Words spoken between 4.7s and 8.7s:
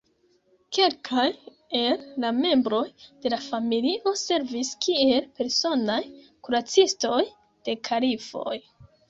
kiel personaj kuracistoj de kalifoj.